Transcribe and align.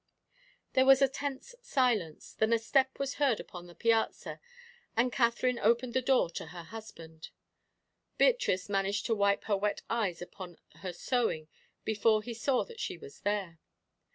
There 0.73 0.87
was 0.87 0.99
a 1.03 1.07
tense 1.07 1.53
silence, 1.61 2.33
then 2.33 2.51
a 2.53 2.57
step 2.57 2.97
was 2.97 3.13
heard 3.21 3.39
upon 3.39 3.67
the 3.67 3.75
piazza, 3.75 4.39
and 4.97 5.11
Katherine 5.13 5.59
opened 5.59 5.93
the 5.93 6.01
door 6.01 6.31
to 6.31 6.47
her 6.47 6.63
husband. 6.63 7.29
Beatrice 8.17 8.67
managed 8.67 9.05
to 9.05 9.13
wipe 9.15 9.43
her 9.43 9.55
wet 9.55 9.83
eyes 9.91 10.19
upon 10.19 10.57
her 10.77 10.91
sewing 10.91 11.49
before 11.85 12.23
he 12.23 12.33
saw 12.33 12.63
that 12.63 12.79
she 12.79 12.97
was 12.97 13.19
there. 13.19 13.59